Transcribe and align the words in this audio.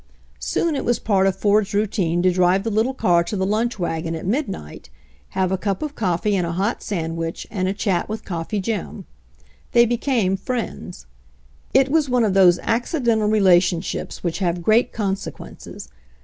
Soon 0.39 0.75
it 0.75 0.83
was 0.83 0.97
part 0.97 1.27
of 1.27 1.35
Ford's 1.35 1.75
routine 1.75 2.23
to 2.23 2.31
drive 2.31 2.63
the 2.63 2.71
little 2.71 2.95
car 2.95 3.23
to 3.23 3.35
the 3.37 3.45
lunch 3.45 3.77
wagon 3.77 4.15
at 4.15 4.25
midnight, 4.25 4.89
have 5.37 5.51
a 5.51 5.57
/ 5.57 5.57
cup 5.59 5.83
of 5.83 5.93
coffee 5.93 6.35
and 6.35 6.43
a 6.47 6.53
hot 6.53 6.81
sandwich 6.81 7.45
and 7.51 7.67
a 7.67 7.71
chat 7.73 8.09
with 8.09 8.21
i 8.23 8.25
Coffee 8.25 8.59
Jim. 8.59 9.05
They 9.73 9.85
became 9.85 10.37
friends. 10.37 11.05
1 11.75 11.85
It 11.85 11.91
was 11.91 12.09
one 12.09 12.23
of 12.23 12.33
those 12.33 12.57
accidental 12.63 13.27
relationships 13.27 14.23
which 14.23 14.39
have 14.39 14.63
great 14.63 14.91
consequences. 14.91 15.87